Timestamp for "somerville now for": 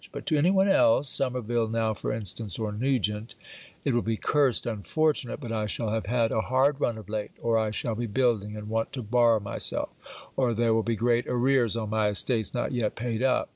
1.09-2.11